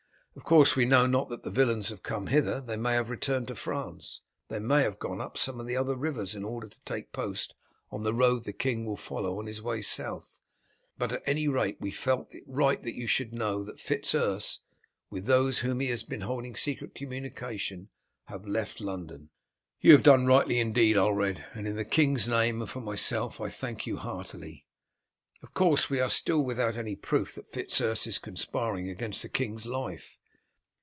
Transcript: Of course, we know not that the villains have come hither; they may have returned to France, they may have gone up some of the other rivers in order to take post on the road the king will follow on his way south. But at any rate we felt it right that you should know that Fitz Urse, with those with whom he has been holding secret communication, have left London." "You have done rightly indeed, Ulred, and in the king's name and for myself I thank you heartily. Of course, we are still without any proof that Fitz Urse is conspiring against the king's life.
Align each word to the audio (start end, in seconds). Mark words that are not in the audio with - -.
Of 0.33 0.45
course, 0.45 0.77
we 0.77 0.85
know 0.85 1.07
not 1.07 1.27
that 1.27 1.43
the 1.43 1.49
villains 1.51 1.89
have 1.89 2.03
come 2.03 2.27
hither; 2.27 2.61
they 2.61 2.77
may 2.77 2.93
have 2.93 3.09
returned 3.09 3.49
to 3.49 3.55
France, 3.55 4.21
they 4.47 4.59
may 4.59 4.81
have 4.83 4.97
gone 4.97 5.19
up 5.19 5.37
some 5.37 5.59
of 5.59 5.67
the 5.67 5.75
other 5.75 5.97
rivers 5.97 6.33
in 6.35 6.45
order 6.45 6.69
to 6.69 6.79
take 6.85 7.11
post 7.11 7.53
on 7.91 8.03
the 8.03 8.13
road 8.13 8.45
the 8.45 8.53
king 8.53 8.85
will 8.85 8.95
follow 8.95 9.39
on 9.39 9.45
his 9.45 9.61
way 9.61 9.81
south. 9.81 10.39
But 10.97 11.11
at 11.11 11.21
any 11.25 11.49
rate 11.49 11.81
we 11.81 11.91
felt 11.91 12.33
it 12.33 12.45
right 12.47 12.81
that 12.81 12.95
you 12.95 13.07
should 13.07 13.33
know 13.33 13.61
that 13.65 13.81
Fitz 13.81 14.15
Urse, 14.15 14.61
with 15.09 15.25
those 15.25 15.61
with 15.61 15.67
whom 15.69 15.79
he 15.81 15.89
has 15.89 16.03
been 16.03 16.21
holding 16.21 16.55
secret 16.55 16.95
communication, 16.95 17.89
have 18.27 18.47
left 18.47 18.79
London." 18.79 19.31
"You 19.81 19.91
have 19.91 20.01
done 20.01 20.27
rightly 20.27 20.61
indeed, 20.61 20.95
Ulred, 20.95 21.45
and 21.53 21.67
in 21.67 21.75
the 21.75 21.83
king's 21.83 22.25
name 22.29 22.61
and 22.61 22.69
for 22.69 22.79
myself 22.79 23.41
I 23.41 23.49
thank 23.49 23.85
you 23.85 23.97
heartily. 23.97 24.65
Of 25.43 25.53
course, 25.53 25.89
we 25.89 25.99
are 25.99 26.09
still 26.09 26.39
without 26.41 26.77
any 26.77 26.95
proof 26.95 27.35
that 27.35 27.47
Fitz 27.47 27.81
Urse 27.81 28.07
is 28.07 28.17
conspiring 28.17 28.87
against 28.87 29.21
the 29.23 29.29
king's 29.29 29.65
life. 29.67 30.19